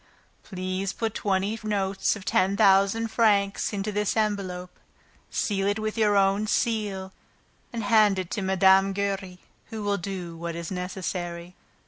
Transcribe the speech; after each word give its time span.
Please 0.41 0.93
put 0.93 1.13
twenty 1.13 1.59
notes 1.61 2.15
of 2.15 2.25
a 2.27 2.55
thousand 2.55 3.09
francs 3.09 3.69
each 3.69 3.77
into 3.77 3.91
this 3.91 4.17
envelope, 4.17 4.71
seal 5.29 5.67
it 5.67 5.77
with 5.77 5.95
your 5.95 6.17
own 6.17 6.47
seal 6.47 7.13
and 7.71 7.83
hand 7.83 8.17
it 8.17 8.31
to 8.31 8.41
Mme. 8.41 8.93
Giry, 8.93 9.37
who 9.65 9.83
will 9.83 9.97
do 9.99 10.35
what 10.35 10.55
is 10.55 10.71
necessary. 10.71 11.53